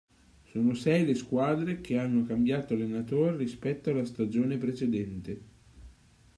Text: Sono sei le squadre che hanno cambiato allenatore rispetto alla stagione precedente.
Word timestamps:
Sono 0.45 0.73
sei 0.73 1.05
le 1.05 1.13
squadre 1.13 1.79
che 1.79 1.95
hanno 1.99 2.23
cambiato 2.25 2.73
allenatore 2.73 3.37
rispetto 3.37 3.91
alla 3.91 4.03
stagione 4.03 4.57
precedente. 4.57 5.41